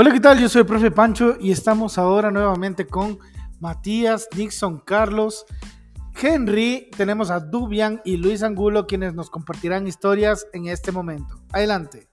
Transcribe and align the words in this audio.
Hola, 0.00 0.12
¿qué 0.12 0.20
tal? 0.20 0.38
Yo 0.38 0.48
soy 0.48 0.60
el 0.60 0.66
profe 0.66 0.92
Pancho 0.92 1.36
y 1.40 1.50
estamos 1.50 1.98
ahora 1.98 2.30
nuevamente 2.30 2.86
con 2.86 3.18
Matías, 3.58 4.28
Nixon, 4.36 4.78
Carlos, 4.78 5.44
Henry, 6.14 6.88
tenemos 6.96 7.32
a 7.32 7.40
Dubian 7.40 8.00
y 8.04 8.16
Luis 8.16 8.44
Angulo 8.44 8.86
quienes 8.86 9.14
nos 9.14 9.28
compartirán 9.28 9.88
historias 9.88 10.46
en 10.52 10.68
este 10.68 10.92
momento. 10.92 11.40
Adelante. 11.50 12.08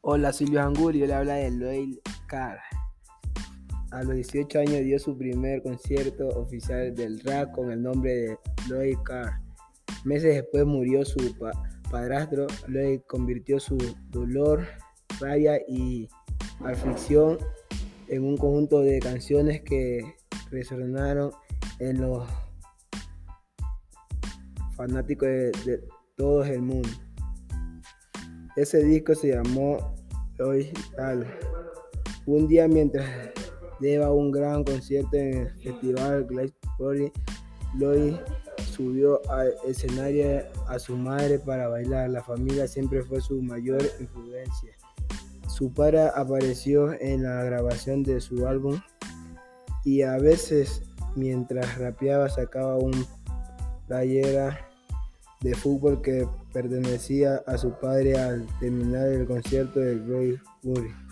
Hola, 0.00 0.32
Silvio 0.32 0.62
Angulo, 0.62 0.96
yo 0.96 1.04
le 1.04 1.12
habla 1.12 1.34
de 1.34 1.50
Loyal 1.50 2.00
Carr. 2.26 2.58
A 3.90 4.02
los 4.02 4.16
18 4.16 4.58
años 4.58 4.84
dio 4.84 4.98
su 4.98 5.16
primer 5.16 5.62
concierto 5.62 6.28
oficial 6.28 6.94
del 6.94 7.20
rap 7.20 7.52
con 7.52 7.70
el 7.72 7.82
nombre 7.82 8.12
de 8.12 8.38
Lloyd 8.68 8.98
Carr. 9.02 9.40
Meses 10.04 10.34
después 10.34 10.66
murió 10.66 11.06
su 11.06 11.34
padrastro. 11.90 12.46
Lloyd 12.68 13.00
convirtió 13.06 13.58
su 13.58 13.78
dolor, 14.10 14.66
rabia 15.20 15.58
y 15.66 16.06
aflicción 16.60 17.38
en 18.08 18.24
un 18.24 18.36
conjunto 18.36 18.80
de 18.80 18.98
canciones 18.98 19.62
que 19.62 20.16
resonaron 20.50 21.30
en 21.78 22.02
los 22.02 22.28
fanáticos 24.76 25.28
de, 25.28 25.82
todo 26.14 26.44
el 26.44 26.60
mundo. 26.60 26.90
Ese 28.54 28.82
disco 28.84 29.14
se 29.14 29.28
llamó 29.28 29.94
Lloyd 30.38 30.66
Carr. 30.94 31.26
Un 32.26 32.46
día 32.48 32.68
mientras 32.68 33.08
lleva 33.80 34.12
un 34.12 34.30
gran 34.30 34.64
concierto 34.64 35.16
en 35.16 35.34
el 35.34 35.50
festival 35.62 36.24
Glastonbury. 36.24 37.12
Lloyd 37.76 38.14
subió 38.70 39.20
al 39.30 39.54
escenario 39.66 40.42
a 40.68 40.78
su 40.78 40.96
madre 40.96 41.38
para 41.38 41.68
bailar. 41.68 42.10
La 42.10 42.22
familia 42.22 42.66
siempre 42.66 43.02
fue 43.02 43.20
su 43.20 43.42
mayor 43.42 43.82
influencia. 44.00 44.72
Su 45.48 45.72
padre 45.72 46.08
apareció 46.14 46.92
en 47.00 47.24
la 47.24 47.42
grabación 47.44 48.02
de 48.02 48.20
su 48.20 48.46
álbum 48.46 48.80
y 49.84 50.02
a 50.02 50.18
veces 50.18 50.82
mientras 51.16 51.78
rapeaba 51.78 52.28
sacaba 52.28 52.76
un 52.76 52.92
playera 53.86 54.68
de 55.40 55.54
fútbol 55.54 56.02
que 56.02 56.28
pertenecía 56.52 57.42
a 57.46 57.56
su 57.58 57.72
padre 57.72 58.18
al 58.18 58.46
terminar 58.60 59.08
el 59.08 59.26
concierto 59.26 59.80
de 59.80 59.96
Glastonbury. 59.96 61.07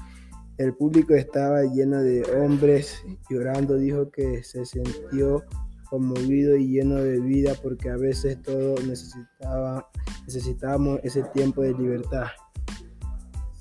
El 0.58 0.74
público 0.74 1.14
estaba 1.14 1.62
lleno 1.64 2.02
de 2.02 2.22
hombres 2.34 3.02
llorando. 3.28 3.76
Dijo 3.76 4.10
que 4.10 4.42
se 4.42 4.64
sintió 4.64 5.44
conmovido 5.90 6.56
y 6.56 6.68
lleno 6.68 6.96
de 6.96 7.20
vida 7.20 7.54
porque 7.62 7.90
a 7.90 7.96
veces 7.96 8.40
todos 8.42 8.84
necesitaba, 8.86 9.88
necesitábamos 10.24 11.00
ese 11.02 11.22
tiempo 11.34 11.62
de 11.62 11.74
libertad. 11.74 12.26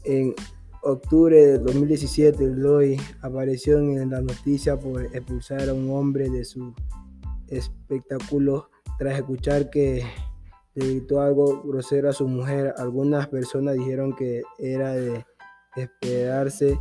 En 0.05 0.33
octubre 0.83 1.35
de 1.35 1.59
2017, 1.59 2.55
Lloyd 2.55 2.99
apareció 3.21 3.80
en 3.80 4.09
la 4.09 4.21
noticia 4.21 4.77
por 4.77 5.03
expulsar 5.03 5.67
a 5.67 5.73
un 5.73 5.89
hombre 5.91 6.30
de 6.30 6.45
su 6.45 6.73
espectáculo 7.47 8.69
tras 8.97 9.17
escuchar 9.17 9.69
que 9.69 10.03
le 10.75 10.87
gritó 10.87 11.21
algo 11.21 11.63
grosero 11.63 12.09
a 12.09 12.13
su 12.13 12.27
mujer. 12.27 12.73
Algunas 12.77 13.27
personas 13.27 13.75
dijeron 13.75 14.15
que 14.15 14.43
era 14.59 14.93
de 14.93 15.25
esperarse 15.75 16.79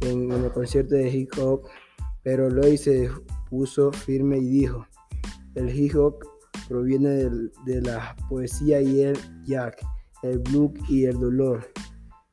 en, 0.00 0.30
el 0.30 0.52
concierto 0.52 0.94
de 0.94 1.08
hip 1.08 1.30
hop, 1.38 1.62
pero 2.22 2.48
Lloyd 2.48 2.76
se 2.76 3.10
puso 3.48 3.92
firme 3.92 4.38
y 4.38 4.48
dijo, 4.48 4.86
el 5.54 5.74
hip 5.74 5.96
hop 5.96 6.24
proviene 6.68 7.28
de, 7.64 7.80
la 7.82 8.16
poesía 8.28 8.80
y 8.80 9.02
el 9.02 9.18
jack, 9.44 9.84
el 10.22 10.38
blues 10.38 10.72
y 10.88 11.04
el 11.04 11.18
dolor. 11.18 11.66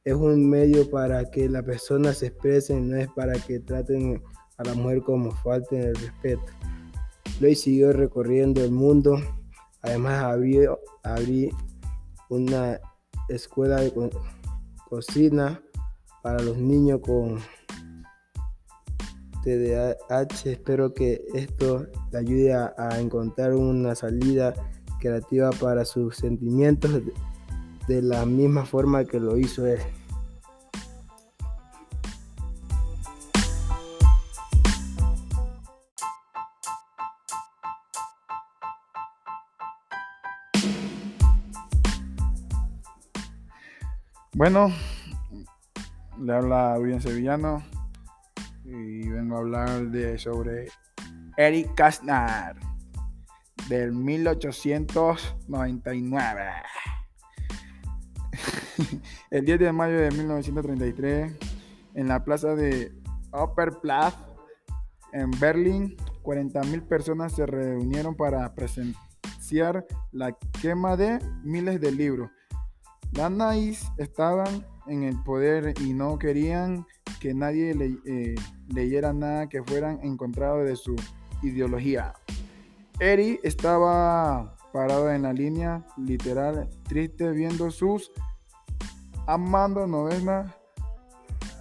Es 0.03 0.13
un 0.13 0.49
medio 0.49 0.89
para 0.89 1.29
que 1.29 1.47
las 1.47 1.63
personas 1.63 2.19
se 2.19 2.27
expresen, 2.27 2.89
no 2.89 2.97
es 2.97 3.07
para 3.09 3.33
que 3.33 3.59
traten 3.59 4.21
a 4.57 4.63
la 4.63 4.73
mujer 4.73 5.01
como 5.03 5.31
falten 5.31 5.81
el 5.81 5.95
respeto. 5.95 6.45
Lloyd 7.39 7.55
siguió 7.55 7.93
recorriendo 7.93 8.63
el 8.63 8.71
mundo, 8.71 9.19
además 9.81 10.23
abrió, 10.23 10.79
abrí 11.03 11.49
una 12.29 12.79
escuela 13.29 13.81
de 13.81 13.91
cocina 14.89 15.61
para 16.21 16.41
los 16.41 16.57
niños 16.57 16.99
con 17.01 17.39
TDAH. 19.43 20.51
Espero 20.51 20.93
que 20.93 21.25
esto 21.33 21.87
le 22.11 22.17
ayude 22.19 22.53
a, 22.53 22.99
encontrar 22.99 23.53
una 23.53 23.95
salida 23.95 24.53
creativa 24.99 25.49
para 25.51 25.85
sus 25.85 26.15
sentimientos 26.15 27.01
de 27.87 28.01
la 28.01 28.25
misma 28.25 28.65
forma 28.65 29.05
que 29.05 29.19
lo 29.19 29.37
hizo 29.37 29.65
él. 29.65 29.79
Bueno, 44.33 44.71
le 46.21 46.33
habla 46.33 46.77
bien 46.77 47.01
sevillano 47.01 47.63
y 48.63 49.09
vengo 49.09 49.35
a 49.35 49.39
hablar 49.39 49.87
de 49.87 50.19
sobre 50.19 50.67
Eric 51.35 51.73
Kastner 51.75 52.55
del 53.67 53.91
1899. 53.93 56.45
El 59.31 59.45
10 59.45 59.59
de 59.59 59.71
mayo 59.71 59.99
de 59.99 60.11
1933, 60.11 61.33
en 61.95 62.07
la 62.07 62.23
plaza 62.23 62.53
de 62.55 62.93
Opperplatz 63.31 64.15
en 65.13 65.31
Berlín, 65.39 65.97
40.000 66.23 66.87
personas 66.87 67.33
se 67.33 67.47
reunieron 67.47 68.15
para 68.15 68.53
presenciar 68.53 69.87
la 70.11 70.37
quema 70.61 70.95
de 70.95 71.17
miles 71.43 71.81
de 71.81 71.91
libros. 71.91 72.29
Las 73.13 73.91
estaban 73.97 74.65
en 74.87 75.03
el 75.03 75.21
poder 75.23 75.73
y 75.81 75.93
no 75.93 76.17
querían 76.17 76.85
que 77.19 77.33
nadie 77.33 77.75
eh, 78.05 78.35
leyera 78.67 79.13
nada 79.13 79.47
que 79.47 79.63
fueran 79.63 79.99
encontrado 80.03 80.63
de 80.63 80.75
su 80.75 80.95
ideología. 81.43 82.13
Eri 82.99 83.39
estaba 83.43 84.55
parado 84.71 85.11
en 85.11 85.23
la 85.23 85.33
línea 85.33 85.85
literal, 85.97 86.69
triste 86.87 87.29
viendo 87.31 87.71
sus 87.71 88.11
amando 89.27 89.87
novenas 89.87 90.51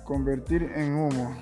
convertir 0.05 0.71
en 0.75 0.95
humo. 0.95 1.37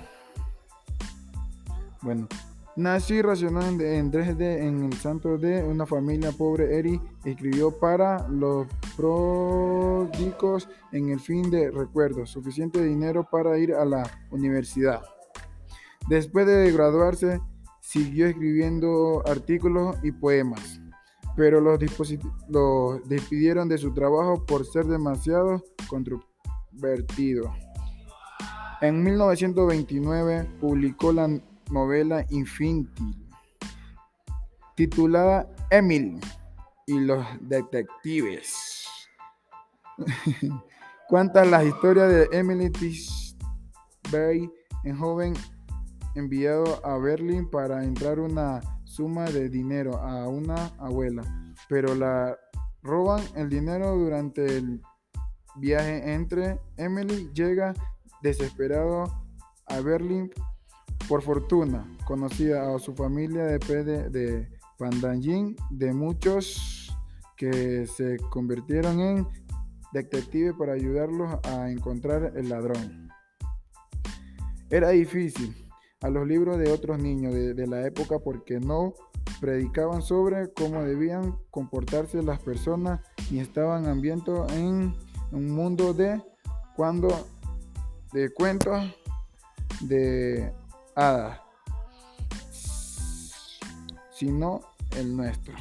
Bueno, 2.01 2.27
Nací 2.75 3.21
racional 3.21 3.81
en 3.81 4.11
3D 4.11 4.59
en 4.61 4.85
el 4.85 4.93
santo 4.93 5.37
de 5.37 5.63
una 5.63 5.85
familia 5.85 6.31
pobre. 6.31 6.77
Eri 6.77 7.01
escribió 7.25 7.71
para 7.71 8.27
los 8.29 8.67
pródicos 8.95 10.69
en 10.91 11.09
el 11.09 11.19
fin 11.19 11.49
de 11.49 11.71
recuerdo, 11.71 12.25
suficiente 12.25 12.81
dinero 12.81 13.27
para 13.29 13.57
ir 13.57 13.73
a 13.73 13.83
la 13.85 14.09
universidad. 14.31 15.01
Después 16.07 16.47
de 16.47 16.71
graduarse, 16.71 17.41
siguió 17.81 18.27
escribiendo 18.27 19.23
artículos 19.27 19.97
y 20.03 20.11
poemas, 20.11 20.79
pero 21.35 21.59
los, 21.59 21.79
los 22.47 23.09
despidieron 23.09 23.67
de 23.67 23.77
su 23.77 23.93
trabajo 23.93 24.45
por 24.45 24.65
ser 24.65 24.85
demasiado 24.85 25.63
controvertido. 25.89 27.51
En 28.81 29.03
1929 29.03 30.47
publicó 30.61 31.11
la 31.11 31.27
novela 31.69 32.25
infantil 32.29 33.29
titulada 34.79 35.45
Emily 35.71 36.21
y 36.87 37.01
los 37.01 37.25
detectives. 37.41 38.87
Cuenta 41.09 41.43
las 41.43 41.65
historias 41.65 42.07
de 42.09 42.29
Emily 42.31 42.69
Tisbury, 42.69 44.49
en 44.85 44.97
joven 44.97 45.33
enviado 46.15 46.79
a 46.85 46.97
Berlín 46.97 47.49
para 47.49 47.83
entrar 47.83 48.21
una 48.21 48.61
suma 48.85 49.25
de 49.25 49.49
dinero 49.49 49.97
a 49.97 50.29
una 50.29 50.67
abuela, 50.77 51.23
pero 51.67 51.93
la 51.93 52.37
roban 52.81 53.21
el 53.35 53.49
dinero 53.49 53.97
durante 53.97 54.45
el 54.45 54.81
viaje 55.57 56.13
entre 56.13 56.57
Emily 56.77 57.29
llega 57.33 57.73
desesperado 58.21 59.03
a 59.65 59.81
Berlín 59.81 60.31
por 61.09 61.23
fortuna, 61.23 61.85
conocía 62.05 62.73
a 62.73 62.79
su 62.79 62.93
familia 62.93 63.43
de 63.43 64.09
de 64.09 64.47
Pandangin, 64.77 65.55
de 65.71 65.91
muchos 65.91 66.95
que 67.35 67.87
se 67.87 68.17
convirtieron 68.29 68.99
en 68.99 69.27
detectives 69.91 70.53
para 70.53 70.73
ayudarlos 70.73 71.39
a 71.43 71.71
encontrar 71.71 72.33
el 72.35 72.49
ladrón. 72.49 73.09
Era 74.69 74.89
difícil. 74.89 75.55
a 76.01 76.09
los 76.09 76.25
libros 76.25 76.57
de 76.57 76.71
otros 76.71 76.97
niños 76.97 77.33
de, 77.33 77.67
la 77.67 77.85
época 77.85 78.19
porque 78.19 78.57
no 78.61 78.93
predicaban 79.41 80.01
sobre 80.01 80.53
cómo 80.53 80.81
debían 80.81 81.35
comportarse 81.51 82.23
las 82.23 82.39
personas 82.39 83.01
y 83.29 83.39
estaban 83.39 83.85
ambientados 83.85 84.49
en 84.53 84.95
un 85.33 85.51
mundo 85.51 85.93
de 85.93 86.21
cuando 86.77 87.09
de 88.13 88.29
cuentos 88.33 88.95
de 89.81 90.53
sino 94.11 94.59
el 94.97 95.15
nuestro. 95.15 95.53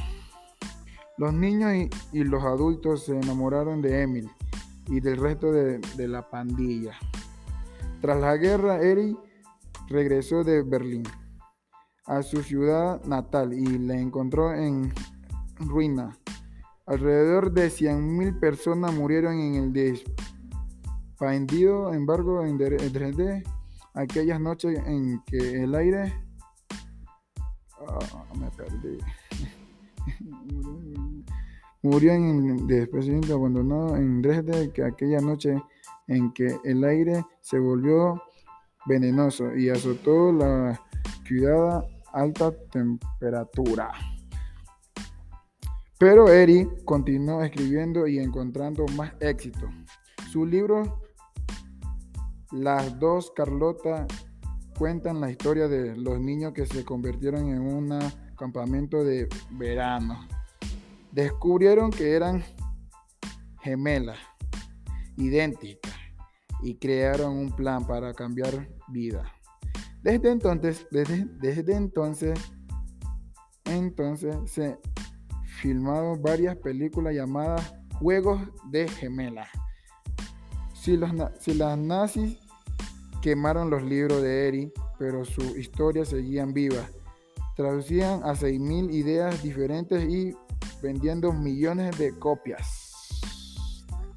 Los 1.16 1.32
niños 1.32 1.88
y, 2.12 2.24
los 2.24 2.42
adultos 2.42 3.04
se 3.04 3.16
enamoraron 3.16 3.80
de 3.80 4.02
Emil 4.02 4.28
y 4.86 5.00
del 5.00 5.16
resto 5.16 5.52
de, 5.52 5.80
la 6.08 6.28
pandilla. 6.28 6.94
Tras 8.00 8.20
la 8.20 8.36
guerra, 8.36 8.80
Eric 8.80 9.16
regresó 9.88 10.42
de 10.44 10.62
Berlín 10.62 11.04
a 12.06 12.22
su 12.22 12.42
ciudad 12.42 13.04
natal 13.04 13.52
y 13.52 13.78
la 13.78 13.94
encontró 13.94 14.52
en 14.54 14.92
ruina. 15.58 16.16
Alrededor 16.86 17.52
de 17.52 17.68
100.000 17.68 18.40
personas 18.40 18.94
murieron 18.94 19.38
en 19.38 19.54
el 19.56 19.72
despendido 21.18 21.92
embargo 21.92 22.44
en 22.44 22.58
Dresde 22.58 23.44
aquellas 23.94 24.40
noches 24.40 24.78
en 24.86 25.22
que 25.24 25.62
el 25.62 25.74
aire 25.74 26.12
ah, 27.86 28.24
me 28.38 28.50
perdí 28.50 28.98
murió 31.82 32.12
en 32.12 32.66
después 32.66 33.06
de 33.06 33.32
abandonado 33.32 33.96
en 33.96 34.22
Dresde 34.22 34.72
que 34.72 34.84
aquella 34.84 35.20
noche 35.20 35.62
en 36.06 36.32
que 36.32 36.56
el 36.64 36.84
aire 36.84 37.24
se 37.40 37.58
volvió 37.58 38.22
venenoso 38.86 39.54
y 39.54 39.68
azotó 39.68 40.32
la 40.32 40.80
ciudad 41.24 41.78
a 41.78 41.84
alta 42.12 42.50
temperatura. 42.70 43.92
Pero 45.98 46.28
Eri 46.28 46.66
continuó 46.84 47.42
escribiendo 47.42 48.06
y 48.06 48.18
encontrando 48.18 48.86
más 48.96 49.12
éxito. 49.20 49.68
Su 50.30 50.46
libro 50.46 51.02
Las 52.52 52.98
dos 52.98 53.30
Carlota 53.36 54.06
cuentan 54.78 55.20
la 55.20 55.30
historia 55.30 55.68
de 55.68 55.96
los 55.96 56.18
niños 56.18 56.52
que 56.54 56.64
se 56.64 56.84
convirtieron 56.84 57.48
en 57.48 57.60
un 57.60 57.98
campamento 58.38 59.04
de 59.04 59.28
verano. 59.50 60.26
Descubrieron 61.12 61.90
que 61.90 62.12
eran 62.12 62.42
gemelas, 63.60 64.18
idénticas, 65.16 65.92
y 66.62 66.76
crearon 66.76 67.36
un 67.36 67.52
plan 67.52 67.86
para 67.86 68.14
cambiar 68.14 68.68
vida. 68.88 69.30
Desde 70.02 70.30
entonces, 70.30 70.86
desde, 70.90 71.74
entonces, 71.74 72.38
entonces 73.64 74.36
se 74.46 74.78
filmaron 75.60 76.22
varias 76.22 76.56
películas 76.56 77.14
llamadas 77.14 77.74
Juegos 77.98 78.40
de 78.70 78.88
Gemelas. 78.88 79.48
Si, 80.80 80.96
los, 80.96 81.10
si 81.40 81.54
las 81.54 81.76
nazis 81.76 82.38
quemaron 83.20 83.68
los 83.68 83.82
libros 83.82 84.22
de 84.22 84.48
Eri, 84.48 84.72
pero 84.98 85.24
su 85.24 85.42
historia 85.58 86.04
seguían 86.04 86.52
vivas. 86.54 86.90
Traducían 87.56 88.22
a 88.22 88.34
6.000 88.34 88.92
ideas 88.92 89.42
diferentes 89.42 90.08
y 90.08 90.34
vendiendo 90.80 91.32
millones 91.32 91.98
de 91.98 92.16
copias. 92.18 92.94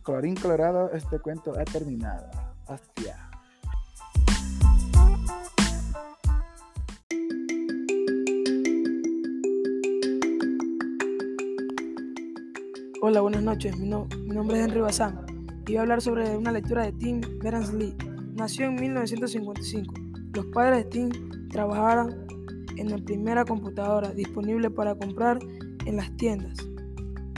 Colorín 0.03 0.35
colorado, 0.35 0.91
este 0.93 1.19
cuento 1.19 1.53
ha 1.59 1.65
terminado. 1.65 2.29
Hostia. 2.67 3.27
Hola, 13.01 13.21
buenas 13.21 13.41
noches. 13.41 13.75
Mi, 13.77 13.89
nombre 13.89 14.59
es 14.59 14.65
Henry 14.65 14.81
Bazán 14.81 15.30
y 15.71 15.77
hablar 15.77 16.01
sobre 16.01 16.35
una 16.35 16.51
lectura 16.51 16.83
de 16.83 16.91
Tim 16.91 17.21
Berners-Lee. 17.39 17.95
Nació 18.33 18.65
en 18.65 18.75
1955. 18.75 19.93
Los 20.33 20.45
padres 20.47 20.83
de 20.83 20.89
Tim 20.89 21.09
trabajaron 21.47 22.27
en 22.75 22.89
la 22.89 22.97
primera 22.97 23.45
computadora 23.45 24.11
disponible 24.11 24.69
para 24.69 24.95
comprar 24.95 25.39
en 25.85 25.95
las 25.95 26.13
tiendas 26.17 26.57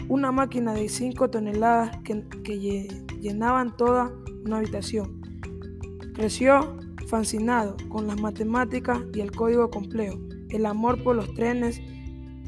una 0.09 0.31
máquina 0.31 0.73
de 0.73 0.89
5 0.89 1.29
toneladas 1.29 1.95
que, 2.03 2.23
llenaban 3.21 3.77
toda 3.77 4.11
una 4.45 4.57
habitación. 4.57 5.21
Creció 6.15 6.77
fascinado 7.07 7.77
con 7.89 8.07
las 8.07 8.19
matemáticas 8.19 8.99
y 9.13 9.21
el 9.21 9.31
código 9.31 9.69
complejo. 9.69 10.17
El 10.49 10.65
amor 10.65 11.03
por 11.03 11.15
los 11.15 11.31
trenes 11.35 11.79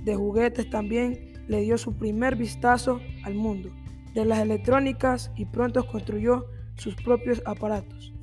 de 0.04 0.16
juguetes 0.16 0.68
también 0.68 1.32
le 1.48 1.62
dio 1.62 1.78
su 1.78 1.94
primer 1.94 2.36
vistazo 2.36 3.00
al 3.24 3.36
mundo 3.36 3.70
de 4.16 4.26
las 4.26 4.40
electrónicas 4.40 5.32
y 5.36 5.46
pronto 5.46 5.86
construyó 5.86 6.48
sus 6.78 6.96
propios 6.96 7.42
aparatos. 7.46 8.14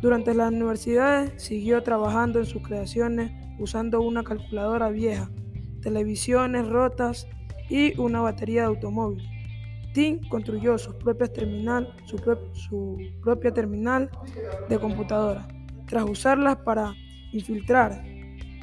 Durante 0.00 0.34
las 0.34 0.52
universidades 0.52 1.42
siguió 1.42 1.82
trabajando 1.82 2.38
en 2.38 2.46
sus 2.46 2.62
creaciones 2.62 3.32
usando 3.58 4.00
una 4.02 4.22
calculadora 4.22 4.90
vieja, 4.90 5.30
televisiones 5.80 6.68
rotas 6.68 7.26
y 7.68 7.98
una 7.98 8.20
batería 8.20 8.62
de 8.62 8.66
automóvil. 8.68 9.22
Tim 9.94 10.20
construyó 10.28 10.78
su 10.78 10.96
propia 10.98 11.28
terminal, 11.28 11.94
de 14.68 14.78
computadora, 14.78 15.46
tras 15.86 16.04
usarlas 16.04 16.56
para 16.56 16.94
infiltrar, 17.32 18.02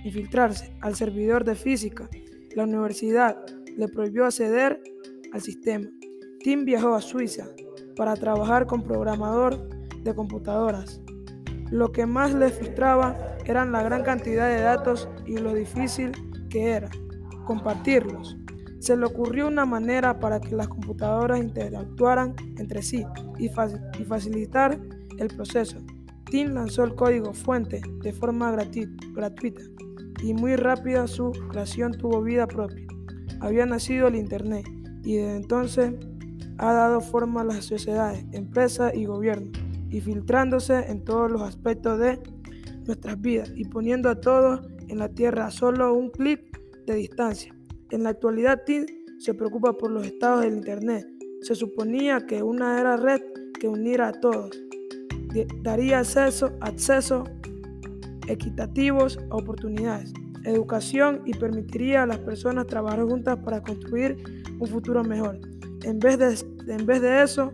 infiltrarse 0.04 0.76
al 0.82 0.96
servidor 0.96 1.44
de 1.44 1.56
física. 1.56 2.10
La 2.56 2.64
universidad 2.64 3.38
le 3.78 3.88
prohibió 3.88 4.26
acceder 4.26 4.82
al 5.32 5.42
sistema. 5.42 5.88
Tim 6.40 6.64
viajó 6.64 6.96
a 6.96 7.02
Suiza 7.02 7.48
para 7.98 8.16
trabajar 8.16 8.66
con 8.66 8.84
programador 8.84 9.70
de 10.04 10.16
computadoras. 10.16 11.02
Lo 11.70 11.92
que 11.92 12.06
más 12.06 12.34
le 12.34 12.50
frustraba 12.50 13.18
eran 13.46 13.72
la 13.72 13.84
gran 13.84 14.04
cantidad 14.04 14.48
de 14.48 14.62
datos 14.62 15.10
y 15.26 15.38
lo 15.38 15.54
difícil 15.54 16.12
que 16.50 16.72
era 16.72 16.90
compartirlos. 17.46 18.38
Se 18.80 18.96
le 18.96 19.06
ocurrió 19.06 19.48
una 19.48 19.66
manera 19.66 20.20
para 20.20 20.40
que 20.40 20.56
las 20.56 20.70
computadoras 20.70 21.40
interactuaran 21.40 22.34
entre 22.58 22.82
sí 22.82 23.06
y, 23.38 23.50
facilitar 23.50 24.80
el 25.18 25.28
proceso. 25.28 25.78
Tim 26.32 26.54
lanzó 26.54 26.86
el 26.86 26.96
código 26.96 27.34
fuente 27.34 27.82
de 28.02 28.14
forma 28.14 28.52
gratuita 28.52 29.62
y 30.24 30.34
muy 30.34 30.56
rápida 30.56 31.08
su 31.08 31.32
creación 31.50 31.92
tuvo 31.92 32.22
vida 32.22 32.48
propia. 32.48 32.86
Había 33.42 33.66
nacido 33.66 34.08
el 34.08 34.16
Internet 34.16 34.66
y 35.04 35.18
desde 35.18 35.36
entonces 35.36 35.94
ha 36.60 36.74
dado 36.74 37.00
forma 37.00 37.42
a 37.42 37.46
las 37.46 37.66
sociedades, 37.66 38.26
empresas 38.34 38.94
y 38.94 39.06
gobiernos, 39.06 39.52
y 39.90 40.02
filtrándose 40.02 40.92
en 40.92 41.04
todos 41.04 41.32
los 41.32 41.42
aspectos 41.42 41.98
de 42.00 42.20
nuestras 42.86 43.20
vidas 43.22 43.52
y 43.56 43.66
poniendo 43.66 44.10
a 44.10 44.20
todos 44.20 44.68
en 44.88 45.00
la 45.00 45.10
Tierra 45.10 45.48
a 45.48 45.52
solo 45.52 45.94
un 45.94 46.10
clic 46.10 46.42
de 46.86 46.96
distancia. 46.96 47.56
En 47.92 48.04
la 48.04 48.10
actualidad, 48.10 48.64
TIN 48.66 48.86
se 49.20 49.34
preocupa 49.34 49.78
por 49.78 49.90
los 49.90 50.06
estados 50.06 50.42
del 50.42 50.56
Internet. 50.56 51.08
Se 51.42 51.56
suponía 51.56 52.26
que 52.28 52.44
una 52.44 52.80
era 52.80 52.98
red 52.98 53.22
que 53.60 53.68
uniera 53.68 54.10
a 54.10 54.12
todos. 54.12 54.52
Daría 55.64 56.00
acceso, 56.00 56.52
acceso 56.60 57.24
equitativos 58.28 59.18
a 59.30 59.36
oportunidades, 59.36 60.14
educación 60.44 61.22
y 61.26 61.34
permitiría 61.34 62.04
a 62.04 62.06
las 62.06 62.20
personas 62.20 62.68
trabajar 62.68 63.04
juntas 63.04 63.38
para 63.40 63.62
construir 63.62 64.18
un 64.60 64.68
futuro 64.68 65.04
mejor. 65.04 65.40
En 65.84 66.00
vez 66.00 66.18
de, 66.18 66.74
en 66.74 66.86
vez 66.86 67.02
de 67.02 67.24
eso, 67.24 67.54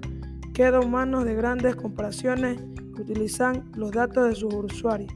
queda 0.54 0.80
en 0.82 0.92
manos 0.92 1.26
de 1.26 1.36
grandes 1.36 1.76
corporaciones 1.76 2.60
que 2.96 3.02
utilizan 3.02 3.70
los 3.76 3.92
datos 3.92 4.30
de 4.30 4.36
sus 4.36 4.54
usuarios 4.54 5.14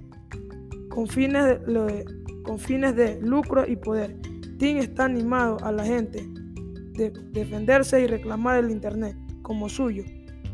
con 0.89 1.07
fines 1.07 1.45
de, 1.45 2.05
con 2.43 2.59
fines 2.59 2.95
de 2.95 3.21
lucro 3.21 3.65
y 3.65 3.75
poder. 3.77 4.17
Tim 4.57 4.77
está 4.77 5.05
animado 5.05 5.57
a 5.63 5.71
la 5.71 5.85
gente 5.85 6.27
de 6.93 7.11
defenderse 7.31 8.01
y 8.01 8.07
reclamar 8.07 8.57
el 8.57 8.71
Internet 8.71 9.15
como 9.41 9.69
suyo. 9.69 10.03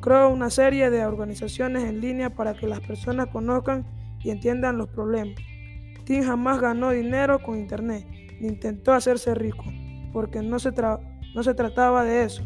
Creó 0.02 0.30
una 0.30 0.52
serie 0.52 0.92
de 0.92 1.04
organizaciones 1.04 1.86
en 1.86 2.00
línea 2.00 2.36
para 2.36 2.54
que 2.54 2.68
las 2.68 2.80
personas 2.82 3.28
conozcan 3.32 3.86
y 4.24 4.30
entiendan 4.30 4.78
los 4.78 4.90
problemas. 4.90 5.36
Tim 6.04 6.24
jamás 6.24 6.62
ganó 6.62 6.92
dinero 6.92 7.42
con 7.42 7.58
Internet, 7.58 8.06
ni 8.40 8.50
intentó 8.50 8.94
hacerse 8.94 9.34
rico, 9.34 9.64
porque 10.14 10.44
no 10.44 10.60
se, 10.60 10.72
no 11.36 11.44
se 11.44 11.54
trataba 11.54 12.06
de 12.06 12.24
eso. 12.24 12.44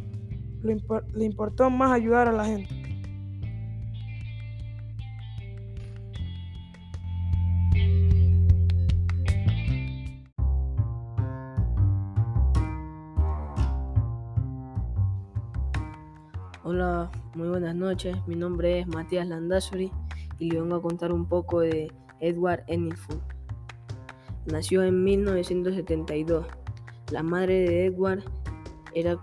le 0.64 1.24
importó 1.24 1.70
más 1.70 1.92
ayudar 1.92 2.28
a 2.28 2.32
la 2.32 2.44
gente. 2.44 2.76
Hola, 16.64 17.12
muy 17.36 17.48
buenas 17.48 17.76
noches. 17.76 18.18
Mi 18.28 18.36
nombre 18.36 18.80
es 18.80 18.88
Matías 18.88 19.28
Landazuri 19.28 19.92
y 20.40 20.50
le 20.50 20.62
vengo 20.62 20.76
a 20.76 20.82
contar 20.82 21.12
un 21.12 21.28
poco 21.28 21.60
de 21.60 21.92
Edward 22.20 22.64
Ennisford. 22.68 23.22
Nació 24.48 24.84
en 24.84 25.04
1972. 25.04 26.48
La 27.12 27.24
madre 27.24 27.60
de 27.60 27.86
Edward 27.86 28.24
era 28.94 29.18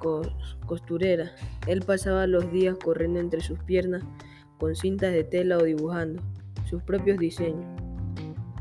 costurera. 0.66 1.32
Él 1.66 1.82
pasaba 1.82 2.26
los 2.26 2.50
días 2.52 2.76
corriendo 2.82 3.20
entre 3.20 3.40
sus 3.40 3.58
piernas 3.60 4.02
con 4.58 4.74
cintas 4.74 5.12
de 5.12 5.24
tela 5.24 5.58
o 5.58 5.64
dibujando 5.64 6.22
sus 6.68 6.82
propios 6.82 7.18
diseños. 7.18 7.64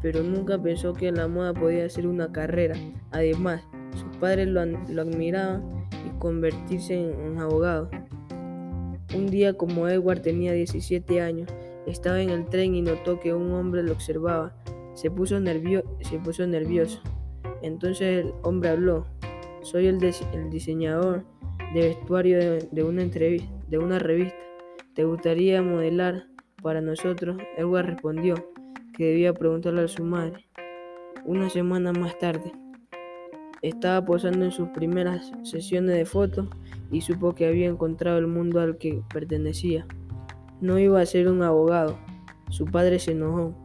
Pero 0.01 0.21
nunca 0.23 0.61
pensó 0.61 0.93
que 0.93 1.11
la 1.11 1.27
moda 1.27 1.53
podía 1.53 1.89
ser 1.89 2.07
una 2.07 2.31
carrera. 2.31 2.75
Además, 3.11 3.61
sus 3.95 4.17
padres 4.17 4.47
lo, 4.47 4.61
admiraban 4.61 5.87
y 6.05 6.19
convertirse 6.19 6.93
en, 6.93 7.19
en 7.21 7.39
abogado. 7.39 7.89
Un 9.15 9.27
día 9.27 9.53
como 9.53 9.87
Edward 9.87 10.21
tenía 10.21 10.51
17 10.53 11.21
años, 11.21 11.49
estaba 11.87 12.21
en 12.21 12.29
el 12.29 12.45
tren 12.45 12.75
y 12.75 12.81
notó 12.81 13.19
que 13.19 13.33
un 13.33 13.51
hombre 13.53 13.83
lo 13.83 13.93
observaba. 13.93 14.55
Se 14.95 15.11
puso, 15.11 15.37
se 16.01 16.19
puso 16.19 16.47
nervioso. 16.47 17.01
Entonces 17.61 18.25
el 18.25 18.33
hombre 18.43 18.69
habló. 18.69 19.05
Soy 19.65 19.87
el, 19.87 19.97
diseñador 20.51 21.25
de 21.73 21.87
vestuario 21.87 22.39
de, 22.39 22.83
una 22.83 23.03
de 23.03 23.77
una 23.79 23.97
revista. 23.97 24.37
¿Te 24.93 25.05
gustaría 25.05 25.59
modelar 25.63 26.27
para 26.61 26.81
nosotros? 26.81 27.37
Edward 27.57 27.87
respondió 27.87 28.35
que 28.95 29.05
debía 29.07 29.33
preguntarle 29.33 29.81
a 29.81 29.87
su 29.87 30.03
madre. 30.03 30.45
Una 31.25 31.49
semana 31.49 31.93
más 31.93 32.15
tarde, 32.19 32.51
estaba 33.63 34.05
posando 34.05 34.45
en 34.45 34.51
sus 34.51 34.69
primeras 34.69 35.31
sesiones 35.41 35.95
de 35.95 36.05
fotos 36.05 36.47
y 36.91 37.01
supo 37.01 37.33
que 37.33 37.47
había 37.47 37.65
encontrado 37.65 38.19
el 38.19 38.27
mundo 38.27 38.59
al 38.59 38.77
que 38.77 39.01
pertenecía. 39.11 39.87
No 40.61 40.77
iba 40.77 41.01
a 41.01 41.05
ser 41.07 41.27
un 41.27 41.41
abogado. 41.41 41.97
Su 42.51 42.65
padre 42.65 42.99
se 42.99 43.13
enojó, 43.13 43.55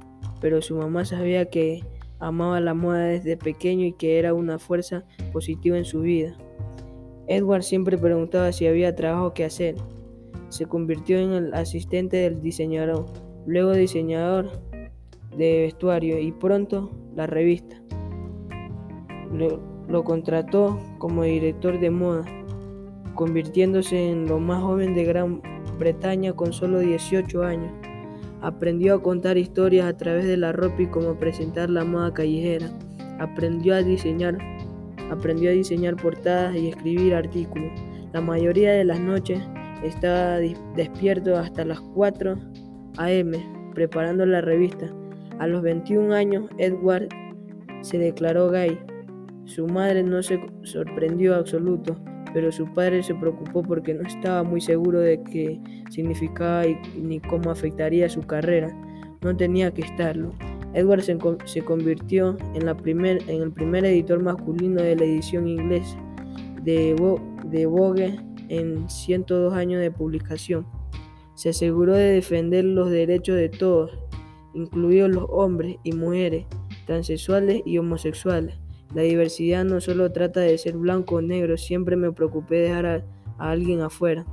pero 0.40 0.62
su 0.62 0.76
mamá 0.76 1.04
sabía 1.04 1.50
que 1.50 1.85
amaba 2.21 2.61
la 2.61 2.75
moda 2.75 3.05
desde 3.05 3.37
pequeño 3.37 3.87
y 3.87 3.93
que 3.93 4.19
era 4.19 4.35
una 4.35 4.59
fuerza 4.59 5.05
positiva 5.33 5.77
en 5.77 5.85
su 5.85 6.03
vida. 6.03 6.37
Edward 7.27 7.62
siempre 7.62 7.97
preguntaba 7.97 8.53
si 8.53 8.67
había 8.67 8.95
trabajo 8.95 9.33
que 9.33 9.45
hacer. 9.45 9.77
Se 10.49 10.67
convirtió 10.67 11.19
en 11.19 11.33
el 11.33 11.55
asistente 11.55 12.17
del 12.19 12.43
diseñador, 12.43 13.07
luego 13.47 13.73
diseñador 13.73 14.50
de 15.37 15.61
vestuario 15.61 16.19
y 16.19 16.33
pronto 16.33 16.91
la 17.15 17.27
revista. 17.27 17.81
Lo, 19.33 20.05
contrató 20.05 20.79
como 20.99 21.23
director 21.23 21.79
de 21.79 21.91
moda, 21.91 22.25
convirtiéndose 23.15 24.11
en 24.11 24.27
lo 24.27 24.39
más 24.39 24.62
joven 24.62 24.95
de 24.95 25.05
Gran 25.05 25.41
Bretaña 25.79 26.33
con 26.33 26.53
solo 26.53 26.81
18 26.81 27.43
años. 27.43 27.73
Aprendió 28.43 28.95
a 28.95 29.03
contar 29.03 29.37
historias 29.37 29.87
a 29.87 29.97
través 29.97 30.25
de 30.25 30.37
la 30.37 30.53
ropa 30.53 30.83
y 30.83 30.87
cómo 30.87 31.15
presentar 31.15 31.71
la 31.71 31.85
moda 31.85 32.13
callejera. 32.13 32.71
Aprendió 33.19 33.75
a 33.75 33.83
diseñar, 33.83 34.39
aprendió 35.11 35.51
a 35.51 35.55
diseñar 35.55 35.97
portadas 35.97 36.57
y 36.57 36.69
escribir 36.69 37.15
artículos. 37.15 37.71
La 38.13 38.21
mayoría 38.21 38.73
de 38.73 38.85
las 38.85 38.99
noches 38.99 39.41
estaba 39.85 40.39
despierto 40.77 41.37
hasta 41.37 41.65
las 41.65 41.81
4 41.81 42.39
a.m. 42.97 43.39
preparando 43.75 44.25
la 44.27 44.41
revista. 44.41 44.91
A 45.39 45.47
los 45.47 45.63
21 45.63 46.15
años, 46.15 46.49
Edward 46.59 47.09
se 47.83 47.99
declaró 47.99 48.51
gay. 48.51 48.79
Su 49.45 49.67
madre 49.67 50.03
no 50.03 50.23
se 50.23 50.41
sorprendió 50.63 51.35
absoluto 51.35 51.97
pero 52.33 52.53
su 52.53 52.67
padre 52.73 53.03
se 53.03 53.15
preocupó 53.15 53.63
porque 53.63 53.95
no 53.95 54.03
estaba 54.03 54.43
muy 54.43 54.61
seguro 54.61 55.01
de 55.01 55.23
qué 55.23 55.61
significaba 55.91 56.67
y, 56.67 56.77
ni 57.01 57.21
cómo 57.21 57.51
afectaría 57.51 58.09
su 58.09 58.23
carrera. 58.23 58.75
No 59.23 59.37
tenía 59.37 59.73
que 59.73 59.83
estarlo. 59.83 60.33
Edward 60.73 61.03
se, 61.03 61.63
convirtió 61.63 62.37
en, 62.55 62.69
el 62.69 62.77
primer 63.53 63.85
editor 63.85 64.23
masculino 64.23 64.81
de 64.81 64.97
la 64.97 65.05
edición 65.05 65.49
inglesa 65.49 65.99
de, 66.63 66.95
de 67.47 67.67
Vogue 67.67 68.17
en 68.49 68.89
102 68.89 69.53
años 69.53 69.81
de 69.81 69.91
publicación. 69.91 70.67
Se 71.35 71.49
aseguró 71.51 71.95
de 71.95 72.13
defender 72.13 72.65
los 72.65 72.91
derechos 72.91 73.37
de 73.37 73.49
todos, 73.49 73.99
incluidos 74.55 75.11
los 75.11 75.27
hombres 75.29 75.77
y 75.83 75.93
mujeres, 75.93 76.47
transexuales 76.87 77.63
y 77.65 77.79
homosexuales 77.79 78.55
la 78.95 79.03
diversidad 79.03 79.65
no 79.65 79.81
solo 79.81 80.11
trata 80.11 80.41
de 80.41 80.59
ser 80.59 80.77
blanco 80.77 81.17
o 81.17 81.23
negro, 81.23 81.57
siempre 81.57 81.97
me 81.97 82.13
preocupé 82.13 82.57
de 82.57 82.63
dejar 82.63 82.87
a, 82.87 83.05
alguien 83.39 83.81
afuera. 83.81 84.27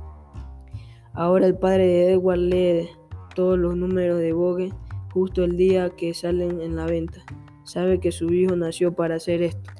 Ahora 1.14 1.46
el 1.46 1.56
padre 1.56 1.86
de 1.86 2.12
Edward 2.12 2.38
lee 2.38 2.88
todos 3.34 3.58
los 3.58 3.76
números 3.76 4.18
de 4.18 4.32
Vogue 4.32 4.72
justo 5.12 5.44
el 5.44 5.56
día 5.56 5.90
que 5.90 6.12
salen 6.12 6.60
en 6.60 6.76
la 6.76 6.86
venta. 6.86 7.20
Sabe 7.64 8.00
que 8.00 8.12
su 8.12 8.32
hijo 8.32 8.56
nació 8.56 8.94
para 8.94 9.16
hacer 9.16 9.42
esto. 9.42 9.70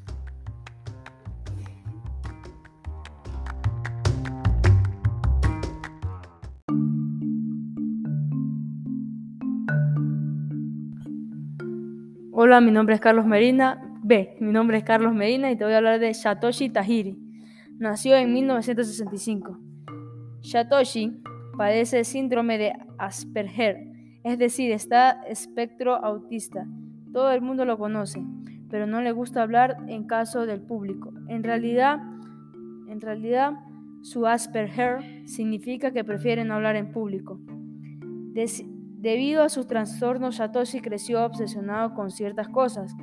Hola, 12.32 12.60
mi 12.60 12.70
nombre 12.70 12.94
es 12.94 13.00
Carlos 13.00 13.26
Merina, 13.26 13.87
B. 14.08 14.38
Mi 14.40 14.52
nombre 14.52 14.78
es 14.78 14.84
Carlos 14.84 15.14
Medina 15.14 15.50
y 15.50 15.56
te 15.56 15.64
voy 15.64 15.74
a 15.74 15.76
hablar 15.76 16.00
de 16.00 16.14
Satoshi 16.14 16.70
Tajiri. 16.70 17.14
Nació 17.78 18.16
en 18.16 18.32
1965. 18.32 19.58
Satoshi 20.40 21.20
padece 21.58 22.04
síndrome 22.04 22.56
de 22.56 22.72
Asperger, 22.96 23.76
es 24.24 24.38
decir, 24.38 24.72
está 24.72 25.10
espectro 25.28 25.94
autista. 25.94 26.66
Todo 27.12 27.32
el 27.32 27.42
mundo 27.42 27.66
lo 27.66 27.76
conoce, 27.76 28.24
pero 28.70 28.86
no 28.86 29.02
le 29.02 29.12
gusta 29.12 29.42
hablar 29.42 29.76
en 29.88 30.06
caso 30.06 30.46
del 30.46 30.62
público. 30.62 31.12
En 31.28 31.44
realidad, 31.44 31.98
en 32.88 33.02
realidad 33.02 33.58
su 34.00 34.26
Asperger 34.26 35.28
significa 35.28 35.92
que 35.92 36.02
prefiere 36.02 36.46
no 36.46 36.54
hablar 36.54 36.76
en 36.76 36.92
público. 36.92 37.38
debido 38.32 39.42
a 39.42 39.50
sus 39.50 39.66
trastornos, 39.66 40.36
Satoshi 40.36 40.80
creció 40.80 41.26
obsesionado 41.26 41.92
con 41.92 42.10
ciertas 42.10 42.48
cosas 42.48 42.96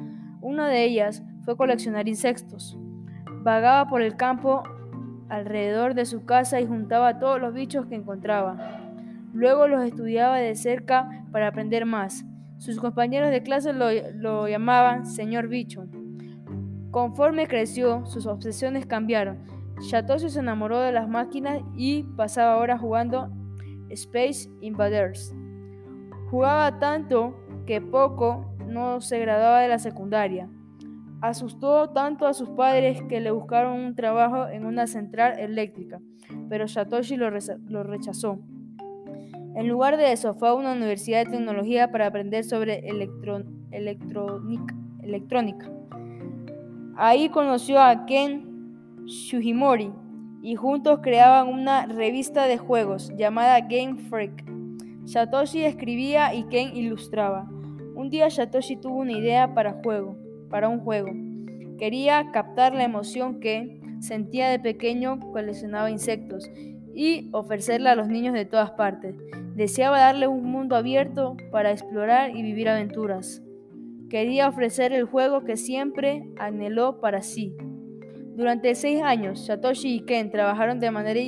una 0.45 0.69
de 0.69 0.83
ellas 0.83 1.23
fue 1.43 1.57
coleccionar 1.57 2.07
insectos. 2.07 2.77
Vagaba 3.41 3.89
por 3.89 4.03
el 4.03 4.15
campo 4.15 4.61
alrededor 5.27 5.95
de 5.95 6.05
su 6.05 6.23
casa 6.23 6.61
y 6.61 6.67
juntaba 6.67 7.17
todos 7.17 7.41
los 7.41 7.51
bichos 7.51 7.87
que 7.87 7.95
encontraba. 7.95 8.55
Luego 9.33 9.67
los 9.67 9.83
estudiaba 9.83 10.37
de 10.37 10.53
cerca 10.53 11.25
para 11.31 11.47
aprender 11.47 11.87
más. 11.87 12.25
Sus 12.59 12.79
compañeros 12.79 13.31
de 13.31 13.41
clase 13.41 13.73
lo, 13.73 14.47
llamaban 14.47 15.07
señor 15.07 15.47
bicho. 15.47 15.87
Conforme 16.91 17.47
creció, 17.47 18.05
sus 18.05 18.27
obsesiones 18.27 18.85
cambiaron. 18.85 19.39
Satoshi 19.89 20.29
se 20.29 20.39
enamoró 20.39 20.79
de 20.79 20.91
las 20.91 21.09
máquinas 21.09 21.59
y 21.75 22.03
pasaba 22.03 22.57
horas 22.57 22.79
jugando 22.79 23.31
Space 23.89 24.47
Invaders. 24.61 25.35
Jugaba 26.29 26.77
tanto 26.77 27.35
que 27.65 27.81
poco 27.81 28.54
no 28.67 29.01
se 29.01 29.19
graduaba 29.19 29.61
de 29.61 29.69
la 29.69 29.79
secundaria. 29.79 30.49
Asustó 31.21 31.89
tanto 31.89 32.27
a 32.27 32.33
sus 32.33 32.49
padres 32.49 33.01
que 33.09 33.19
le 33.19 33.31
buscaron 33.31 33.79
un 33.79 33.95
trabajo 33.95 34.47
en 34.47 34.65
una 34.65 34.85
central 34.85 35.39
eléctrica, 35.39 35.99
pero 36.49 36.67
Satoshi 36.67 37.15
lo, 37.15 37.29
rechazó. 37.29 38.39
En 39.55 39.67
lugar 39.67 39.97
de 39.97 40.11
eso, 40.11 40.35
fue 40.35 40.49
a 40.49 40.53
una 40.53 40.73
universidad 40.73 41.25
de 41.25 41.31
tecnología 41.31 41.89
para 41.89 42.07
aprender 42.07 42.43
sobre 42.43 42.83
electrónica. 43.71 45.71
Ahí 46.97 47.29
conoció 47.29 47.81
a 47.81 48.05
Ken 48.05 49.03
Sugimori 49.05 49.91
y 50.41 50.55
juntos 50.55 50.99
creaban 51.01 51.47
una 51.47 51.87
revista 51.87 52.45
de 52.45 52.57
juegos 52.57 53.11
llamada 53.17 53.59
Game 53.61 53.97
Freak. 54.09 54.45
Satoshi 55.05 55.63
escribía 55.63 56.33
y 56.33 56.43
Ken 56.43 56.75
ilustraba. 56.75 57.47
Un 57.95 58.09
día 58.09 58.29
Satoshi 58.29 58.75
tuvo 58.75 58.99
una 58.99 59.13
idea 59.13 59.53
para, 59.53 59.81
juego, 59.81 60.17
para 60.49 60.67
un 60.67 60.81
juego. 60.81 61.11
Quería 61.77 62.29
captar 62.33 62.75
la 62.75 62.83
emoción 62.83 63.39
que 63.39 63.79
sentía 64.01 64.49
de 64.49 64.59
pequeño 64.59 65.19
coleccionaba 65.31 65.89
insectos 65.89 66.51
y 66.93 67.29
ofrecerla 67.31 67.93
a 67.93 67.95
los 67.95 68.09
niños 68.09 68.33
de 68.33 68.43
todas 68.43 68.71
partes. 68.71 69.15
Deseaba 69.55 69.99
darle 69.99 70.27
un 70.27 70.43
mundo 70.43 70.75
abierto 70.75 71.37
para 71.51 71.71
explorar 71.71 72.35
y 72.35 72.41
vivir 72.41 72.67
aventuras. 72.67 73.41
Quería 74.09 74.49
ofrecer 74.49 74.91
el 74.91 75.05
juego 75.05 75.45
que 75.45 75.55
siempre 75.55 76.27
anheló 76.37 76.99
para 76.99 77.21
sí. 77.21 77.55
Durante 78.35 78.75
seis 78.75 79.01
años, 79.01 79.45
Satoshi 79.45 79.95
y 79.95 79.99
Ken 80.01 80.29
trabajaron 80.31 80.81
de 80.81 80.91
manera 80.91 81.21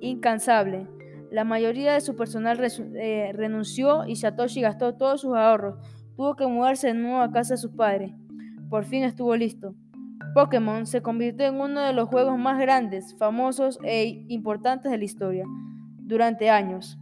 incansable 0.00 0.86
la 1.30 1.44
mayoría 1.44 1.94
de 1.94 2.00
su 2.00 2.16
personal 2.16 2.58
eh, 2.60 3.32
renunció 3.34 4.06
y 4.06 4.16
Satoshi 4.16 4.60
gastó 4.60 4.94
todos 4.94 5.20
sus 5.20 5.36
ahorros. 5.36 5.76
Tuvo 6.16 6.34
que 6.36 6.46
mudarse 6.46 6.88
de 6.88 6.94
nuevo 6.94 7.20
a 7.20 7.30
casa 7.30 7.54
de 7.54 7.58
sus 7.58 7.70
padres. 7.72 8.12
Por 8.68 8.84
fin 8.84 9.04
estuvo 9.04 9.34
listo. 9.36 9.74
Pokémon 10.34 10.86
se 10.86 11.02
convirtió 11.02 11.46
en 11.46 11.60
uno 11.60 11.80
de 11.80 11.92
los 11.92 12.08
juegos 12.08 12.38
más 12.38 12.58
grandes, 12.58 13.16
famosos 13.18 13.78
e 13.82 14.24
importantes 14.28 14.90
de 14.90 14.98
la 14.98 15.04
historia 15.04 15.44
durante 15.98 16.50
años. 16.50 16.98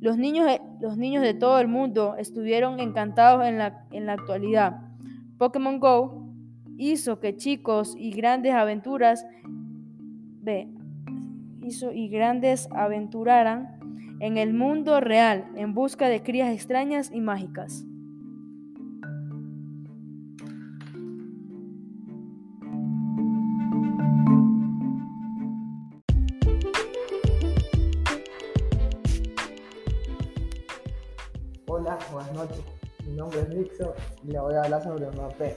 Los 0.00 0.16
niños, 0.18 0.46
los 0.80 0.96
niños 0.96 1.22
de 1.22 1.34
todo 1.34 1.58
el 1.60 1.68
mundo 1.68 2.16
estuvieron 2.16 2.80
encantados 2.80 3.46
en 3.46 3.58
la, 3.58 3.84
en 3.90 4.06
la 4.06 4.14
actualidad. 4.14 4.82
Pokémon 5.38 5.78
Go 5.78 6.26
hizo 6.76 7.20
que 7.20 7.36
chicos 7.36 7.94
y 7.96 8.10
grandes 8.10 8.52
aventuras 8.52 9.26
ve, 10.42 10.68
y 11.70 12.08
grandes 12.08 12.68
aventuraran 12.72 13.78
en 14.18 14.38
el 14.38 14.52
mundo 14.52 14.98
real 14.98 15.46
en 15.54 15.72
busca 15.72 16.08
de 16.08 16.20
crías 16.20 16.52
extrañas 16.52 17.12
y 17.12 17.20
mágicas. 17.20 17.84
Hola, 31.68 31.96
buenas 32.10 32.32
noches. 32.32 32.64
Mi 33.06 33.12
nombre 33.12 33.42
es 33.42 33.48
Nixon 33.48 33.92
y 34.24 34.32
le 34.32 34.40
voy 34.40 34.54
a 34.54 34.62
hablar 34.62 34.82
sobre 34.82 35.08
Mbappé. 35.08 35.56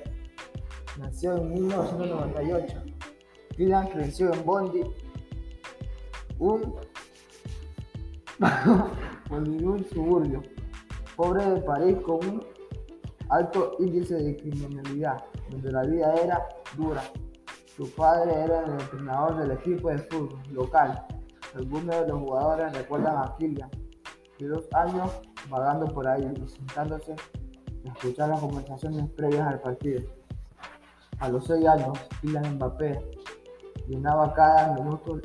Nació 0.99 1.37
en 1.37 1.53
1998. 1.53 2.83
Kylian 3.55 3.87
creció 3.87 4.31
en 4.31 4.45
Bondi, 4.45 4.83
un, 6.43 6.75
suburbio 9.93 10.41
pobre 11.15 11.45
de 11.45 11.61
París 11.61 11.97
con 12.05 12.15
un 12.27 12.43
alto 13.29 13.75
índice 13.79 14.15
de 14.15 14.35
criminalidad, 14.35 15.23
donde 15.49 15.71
la 15.71 15.83
vida 15.83 16.13
era 16.15 16.45
dura. 16.75 17.03
Su 17.75 17.89
padre 17.91 18.33
era 18.33 18.65
el 18.65 18.71
entrenador 18.71 19.37
del 19.37 19.51
equipo 19.51 19.89
de 19.89 19.97
fútbol 19.99 20.39
local. 20.51 21.05
Algunos 21.55 21.95
de 21.95 22.07
los 22.07 22.19
jugadores 22.19 22.73
recuerdan 22.73 23.17
a 23.17 23.35
Kylian, 23.37 23.69
de 24.39 24.47
dos 24.47 24.67
años 24.73 25.11
vagando 25.49 25.85
por 25.87 26.07
ahí 26.07 26.21
y 26.23 26.47
sentándose 26.47 27.13
a 27.13 27.93
escuchar 27.93 28.29
las 28.29 28.39
conversaciones 28.39 29.09
previas 29.11 29.47
al 29.47 29.59
partido. 29.61 30.01
A 31.19 31.29
los 31.29 31.45
seis 31.45 31.65
años, 31.65 31.97
Kylian 32.21 32.55
Mbappé 32.55 32.99
llenaba 33.87 34.33
cada 34.33 34.73
minuto 34.73 35.19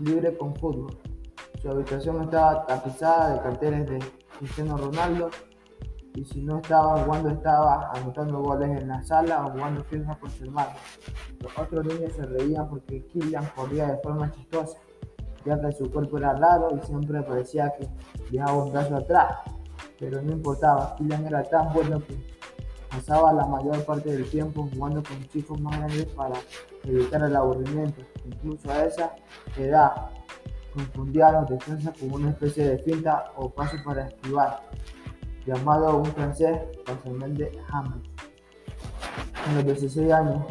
libre 0.00 0.36
con 0.36 0.54
fútbol. 0.56 0.96
Su 1.60 1.70
habitación 1.70 2.22
estaba 2.22 2.66
tapizada 2.66 3.34
de 3.34 3.40
carteles 3.42 3.90
de 3.90 3.98
Cristiano 4.38 4.76
Ronaldo 4.76 5.30
y 6.14 6.24
si 6.24 6.42
no 6.42 6.58
estaba 6.58 6.98
jugando 7.02 7.30
estaba 7.30 7.90
anotando 7.94 8.40
goles 8.40 8.80
en 8.80 8.88
la 8.88 9.02
sala 9.02 9.44
o 9.44 9.50
jugando 9.50 9.84
FIFA 9.84 10.14
con 10.16 10.30
su 10.30 10.44
hermano. 10.44 10.70
Los 11.40 11.58
otros 11.58 11.86
niños 11.86 12.12
se 12.14 12.26
reían 12.26 12.68
porque 12.68 13.06
Kylian 13.06 13.46
corría 13.54 13.88
de 13.88 13.98
forma 13.98 14.30
chistosa, 14.32 14.78
ya 15.44 15.60
que 15.60 15.72
su 15.72 15.90
cuerpo 15.90 16.18
era 16.18 16.32
raro 16.32 16.70
y 16.76 16.86
siempre 16.86 17.22
parecía 17.22 17.72
que 17.78 17.86
dejaba 18.30 18.64
un 18.64 18.72
brazo 18.72 18.96
atrás. 18.96 19.38
Pero 19.98 20.22
no 20.22 20.32
importaba, 20.32 20.96
Kylian 20.96 21.26
era 21.26 21.42
tan 21.44 21.72
bueno 21.74 22.00
que 22.00 22.16
pasaba 22.90 23.32
la 23.32 23.46
mayor 23.46 23.84
parte 23.84 24.10
del 24.10 24.28
tiempo 24.28 24.68
jugando 24.72 25.02
con 25.02 25.22
chicos 25.28 25.60
más 25.60 25.78
grandes 25.78 26.06
para 26.06 26.34
evitar 26.84 27.22
el 27.22 27.36
aburrimiento. 27.36 28.02
Incluso 28.24 28.70
a 28.70 28.84
esa 28.84 29.16
edad 29.56 30.10
confundía 30.72 31.28
a 31.28 31.32
los 31.42 31.50
con 31.98 32.12
una 32.12 32.30
especie 32.30 32.68
de 32.68 32.78
finta 32.78 33.32
o 33.36 33.50
paso 33.50 33.76
para 33.84 34.06
esquivar, 34.06 34.60
llamado 35.46 35.96
un 35.98 36.06
francés 36.06 36.58
parcialmente 36.84 37.50
Hamlet. 37.70 38.02
A 39.46 39.52
los 39.54 39.64
16 39.64 40.12
años, 40.12 40.44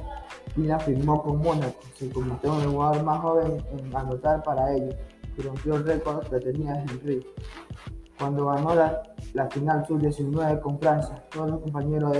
Pina 0.55 0.79
firmó 0.79 1.21
con 1.21 1.37
Mónaco, 1.41 1.79
se 1.95 2.09
convirtió 2.09 2.55
en 2.55 2.61
el 2.61 2.69
jugador 2.69 3.03
más 3.03 3.19
joven 3.21 3.63
en 3.71 3.95
anotar 3.95 4.43
para 4.43 4.73
ellos, 4.73 4.95
y 5.37 5.41
rompió 5.41 5.75
el 5.75 5.85
récord 5.85 6.27
que 6.27 6.39
tenía 6.39 6.83
Henry. 6.83 7.25
Cuando 8.17 8.47
ganó 8.47 8.75
la, 8.75 9.49
final 9.49 9.85
sub-19 9.87 10.59
con 10.59 10.79
Francia, 10.79 11.23
todos 11.31 11.51
los 11.51 11.61
compañeros 11.61 12.17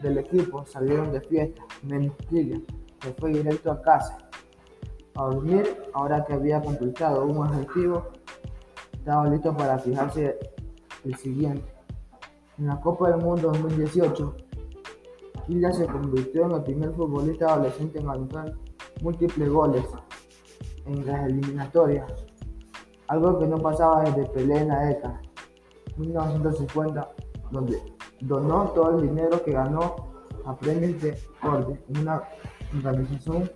del 0.00 0.18
equipo 0.18 0.64
salieron 0.64 1.12
de 1.12 1.20
fiesta, 1.20 1.62
menos 1.82 2.16
Kylian, 2.30 2.64
que 2.98 3.12
fue 3.18 3.30
directo 3.32 3.70
a 3.70 3.82
casa. 3.82 4.16
A 5.14 5.24
dormir, 5.24 5.76
ahora 5.92 6.24
que 6.24 6.32
había 6.32 6.62
completado 6.62 7.26
un 7.26 7.36
objetivo, 7.36 8.06
estaba 8.92 9.28
listo 9.28 9.54
para 9.54 9.78
fijarse 9.78 10.38
el 11.04 11.14
siguiente. 11.16 11.64
En 12.58 12.68
la 12.68 12.80
Copa 12.80 13.10
del 13.10 13.20
Mundo 13.20 13.48
2018, 13.52 14.36
Kylian 15.46 15.74
se 15.74 15.86
convirtió 15.86 16.46
en 16.46 16.52
el 16.52 16.62
primer 16.62 16.92
futbolista 16.92 17.52
adolescente 17.52 17.98
en 17.98 18.08
anotar 18.08 18.54
múltiples 19.02 19.50
goles 19.50 19.84
en 20.86 21.06
las 21.06 21.26
eliminatorias, 21.26 22.10
algo 23.08 23.38
que 23.38 23.46
no 23.46 23.58
pasaba 23.58 24.04
desde 24.04 24.26
Pelé 24.30 24.58
en 24.60 24.68
la 24.68 24.80
década 24.86 25.20
1950, 25.96 27.08
donde 27.50 27.82
donó 28.20 28.70
todo 28.70 28.98
el 28.98 29.08
dinero 29.08 29.42
que 29.44 29.52
ganó 29.52 30.12
a 30.46 30.56
premios 30.56 31.00
de 31.02 31.18
Orde, 31.42 31.78
una 31.88 32.22
organización 32.74 33.50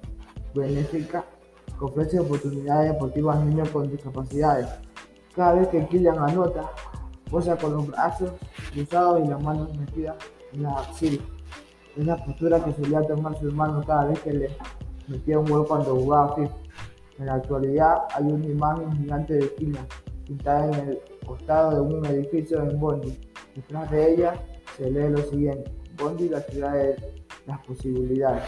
benéfica 0.55 1.25
que 1.79 1.85
ofrece 1.85 2.21
oportunidades 2.21 2.93
deportivas 2.93 3.37
a 3.37 3.45
niños 3.45 3.69
con 3.71 3.91
discapacidades. 3.91 4.69
Cada 5.35 5.55
vez 5.55 5.69
que 5.69 5.87
Kylian 5.87 6.19
anota, 6.19 6.71
posa 7.31 7.57
con 7.57 7.75
los 7.75 7.87
brazos 7.87 8.33
cruzados 8.73 9.25
y 9.25 9.29
las 9.29 9.43
manos 9.43 9.77
metidas 9.77 10.17
en 10.53 10.63
la 10.63 10.79
axila. 10.79 11.23
Es 11.97 12.07
la 12.07 12.17
postura 12.25 12.63
que 12.65 12.73
solía 12.73 13.03
tomar 13.03 13.39
su 13.39 13.49
hermano 13.49 13.83
cada 13.87 14.07
vez 14.07 14.21
que 14.21 14.33
le 14.33 14.49
metía 15.09 15.39
un 15.39 15.47
gol 15.47 15.67
cuando 15.67 15.95
jugaba 15.97 16.35
FIFA. 16.35 16.55
En 17.19 17.27
la 17.27 17.35
actualidad 17.35 17.99
hay 18.15 18.25
una 18.25 18.47
imagen 18.47 18.93
gigante 18.99 19.35
de 19.35 19.55
Kylian 19.55 19.87
pintada 20.27 20.67
en 20.67 20.89
el 20.89 20.99
costado 21.25 21.71
de 21.71 21.81
un 21.81 22.07
edificio 22.07 22.63
en 22.63 22.79
Bondi. 22.79 23.19
Detrás 23.55 23.91
de 23.91 24.15
ella 24.15 24.35
se 24.77 24.91
lee 24.91 25.09
lo 25.09 25.19
siguiente, 25.19 25.73
Bondi, 25.97 26.29
la 26.29 26.41
ciudad 26.41 26.75
de 26.75 26.97
las 27.47 27.65
posibilidades. 27.65 28.43